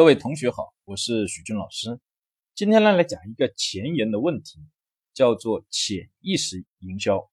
[0.00, 2.00] 各位同学好，我是许军老师。
[2.54, 4.58] 今天呢来讲一个前沿的问题，
[5.12, 7.30] 叫做潜意识营销。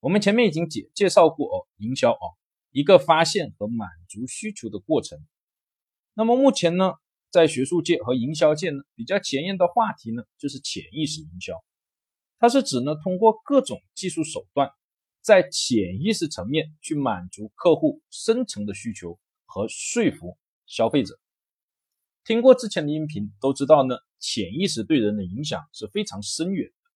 [0.00, 2.32] 我们前面已经介介绍过哦，营销哦，
[2.70, 5.18] 一个发现和满足需求的过程。
[6.14, 6.94] 那么目前呢，
[7.30, 11.62] 在学术界和营销界呢，比较前沿的话题呢，就是潜意识营销。
[12.38, 14.70] 它是指呢，通过各种技术手段，
[15.20, 20.38] 在潜意识层面去满足客户深层的需求和说服。
[20.72, 21.20] 消费者
[22.24, 26.90] 听过之前的音频都知道呢，潜意识对人的影响是非常深远的，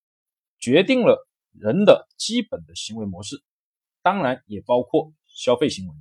[0.57, 3.43] 决定了人的基本的行为模式，
[4.01, 5.93] 当然也包括消费行为。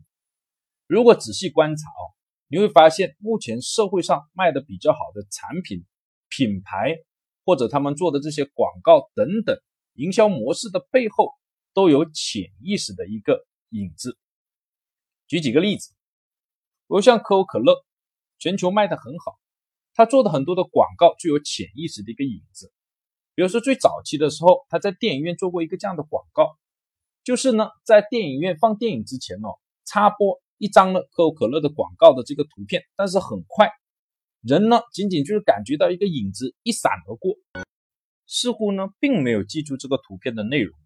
[0.86, 2.16] 如果仔细观察哦，
[2.48, 5.84] 你会发现目前社会上卖的比较好的产品、
[6.30, 6.96] 品牌
[7.44, 9.61] 或者他们做的这些广告等等
[9.92, 11.34] 营销模式的背后，
[11.74, 14.16] 都有潜意识的一个影子。
[15.27, 15.95] 举几个例子。
[16.89, 17.84] 比如像可口可乐，
[18.39, 19.37] 全球卖的很好，
[19.92, 22.73] 他做的很多的广告具有潜意识的一个影子。
[23.34, 26.57] 比如说最早期的时候，他在电影院做过一个这样的广告，
[27.25, 33.69] 就是呢在电影院放电影之前哦，插播一张呢可口可乐的广告的这个图片，但是很快
[34.41, 37.34] 人呢仅仅就是感觉到一个影子一闪而过，
[38.27, 40.79] 似乎呢并没有记住这个图片的内容，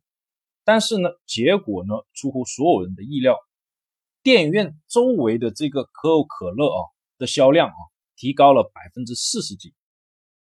[0.65, 3.37] 但是呢结果呢出乎所有人的意料。
[4.23, 6.81] 电影院周围的这个可口可乐啊
[7.17, 7.75] 的销量啊
[8.17, 9.73] 提高了百分之四十几，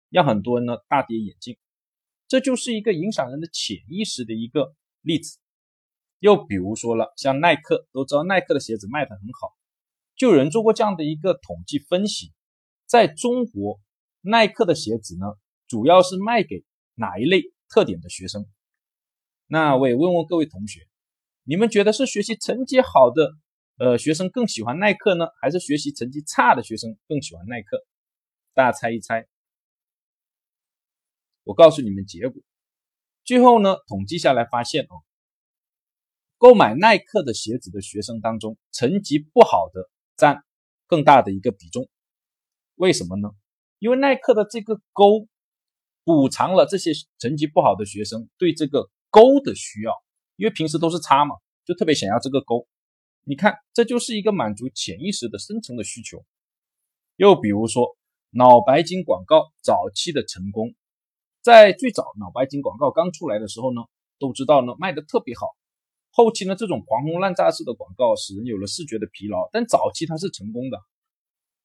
[0.09, 1.57] 让很多人呢大跌眼镜。
[2.29, 5.39] 这就是一个影响人的潜意识的一个例子。
[6.19, 9.53] 又比如说了，像耐克，都知道耐克的鞋子卖的很好，
[10.15, 12.31] 就有人做过这样的一个统计分析，
[12.85, 13.81] 在中国，
[14.21, 15.25] 耐克的鞋子呢
[15.67, 18.45] 主要是卖给哪一类特点的学生？
[19.47, 20.87] 那我也问问各位同学，
[21.43, 23.35] 你们觉得是学习成绩好的？
[23.77, 27.85] 呃，学生更喜欢耐克呢，还是学习成绩差的学生更喜欢耐克？
[28.53, 29.27] 大家猜一猜。
[31.43, 32.41] 我告诉你们结果。
[33.25, 35.03] 最后呢，统计下来发现哦，
[36.37, 40.45] 购买耐克的鞋子的学生当中，成绩不好的占
[40.87, 41.89] 更大的一个比重。
[42.75, 43.29] 为什么呢？
[43.79, 45.27] 因为耐克的这个勾
[46.05, 49.91] 补偿了这些成绩不好的学生对这个勾的需要，
[50.37, 51.35] 因为平时都是叉嘛，
[51.65, 52.65] 就特别想要这个勾。
[53.27, 56.23] 你看，这就是一个满足潜意识的深层的需求。
[57.15, 57.97] 又比如说，
[58.29, 60.75] 脑白金广告早期的成功，
[61.41, 63.81] 在最早脑白金广告刚出来的时候呢，
[64.19, 65.47] 都知道呢卖的特别好。
[66.11, 70.79] 后期呢，这种狂轰滥炸式的广告使人有了视觉的疲劳，但早期它是成功的。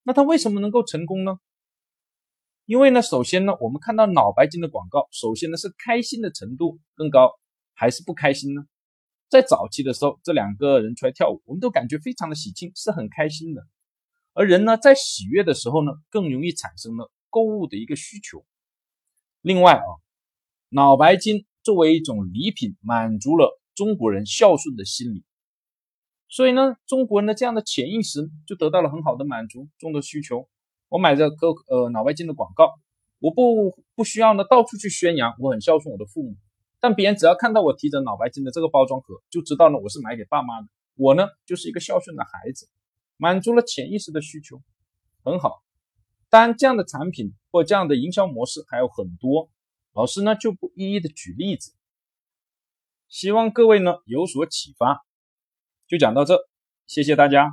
[0.02, 1.38] 那它为什么能够成功呢？
[2.64, 7.38] 因为呢，首先呢，我们看到脑白金的广告，首先呢是开心的程度更高，
[7.74, 8.62] 还是不开心呢？
[9.30, 13.62] 在早期的时候，这两个人出来跳舞，我们都感觉非常的喜庆，是很开心的。
[14.34, 18.44] 而人呢，在喜悦的时候呢，更容易产生了购物的一个需求。
[19.40, 19.86] 另外啊，
[20.70, 25.22] 脑白金作为一种礼品，满足了中国人孝顺的心理，
[26.28, 30.48] 所以呢，中国人的这样的潜意识就得到了很好的满足，中的需求。
[30.88, 32.74] 我买这个呃脑白金的广告，
[33.20, 36.36] 我不不需要呢到处去宣扬我很孝顺我的父母。
[36.80, 40.68] 但别人只要看到我提着脑白金的这个包装盒，就知道呢我是买给爸妈的。
[40.96, 42.68] 我呢就是一个孝顺的孩子，
[43.16, 44.60] 满足了潜意识的需求，
[45.22, 45.62] 很好。
[46.28, 49.50] 当然，这样的产品或这样的营销模式还有很多，
[49.94, 51.72] 老师呢就不一一的举例子。
[53.08, 55.04] 希望各位呢有所启发。
[55.88, 56.48] 就讲到这，
[56.86, 57.50] 谢谢大家。